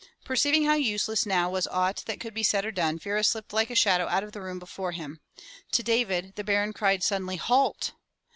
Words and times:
Perceiving 0.25 0.65
how 0.65 0.73
useless 0.73 1.27
now 1.27 1.51
was 1.51 1.67
aught 1.67 1.97
that 2.07 2.19
could 2.19 2.33
be 2.33 2.41
said 2.41 2.65
or 2.65 2.71
done, 2.71 2.97
Vera 2.97 3.23
slipped 3.23 3.53
like 3.53 3.69
a 3.69 3.75
shadow 3.75 4.07
out 4.07 4.23
of 4.23 4.31
the 4.31 4.41
room 4.41 4.57
before 4.57 4.93
him. 4.93 5.19
To 5.73 5.83
David 5.83 6.33
the 6.35 6.43
Baron 6.43 6.73
cried 6.73 7.03
suddenly, 7.03 7.35
"Halt!" 7.35 7.91